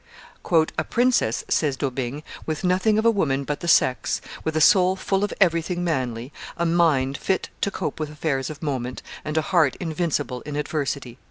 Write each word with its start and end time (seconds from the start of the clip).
"A 0.51 0.83
princess," 0.83 1.43
says 1.47 1.77
D'Aubigne, 1.77 2.23
"with 2.47 2.63
nothing 2.63 2.97
of 2.97 3.05
a 3.05 3.11
woman 3.11 3.43
but 3.43 3.59
the 3.59 3.67
sex, 3.67 4.19
with 4.43 4.57
a 4.57 4.59
soul 4.59 4.95
full 4.95 5.23
of 5.23 5.31
everything 5.39 5.83
manly, 5.83 6.33
a 6.57 6.65
mind 6.65 7.19
fit 7.19 7.49
to 7.61 7.69
cope 7.69 7.99
with 7.99 8.09
affairs 8.09 8.49
of 8.49 8.63
moment, 8.63 9.03
and 9.23 9.37
a 9.37 9.43
heart 9.53 9.75
invincible 9.79 10.41
in 10.41 10.55
adversity." 10.55 11.19